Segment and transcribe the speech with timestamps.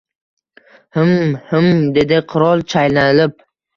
[0.97, 1.35] —Himm...
[1.51, 1.69] himm...—
[1.99, 3.37] dedi qirol chaynalib.-